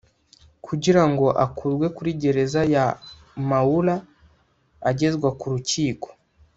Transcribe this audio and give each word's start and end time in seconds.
kugira 0.65 1.03
ngo 1.09 1.25
akurwe 1.45 1.85
kuri 1.95 2.09
Gereza 2.21 2.61
ya 2.73 2.85
Maula 3.47 3.95
agezwa 4.89 5.29
ku 5.39 5.45
rukiko 5.53 6.07